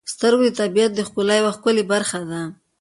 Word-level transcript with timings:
•سترګې 0.13 0.49
د 0.51 0.55
طبیعت 0.61 0.91
د 0.95 0.99
ښکلا 1.07 1.35
یو 1.37 1.55
ښکلی 1.57 1.83
برخه 1.91 2.19
ده. 2.29 2.41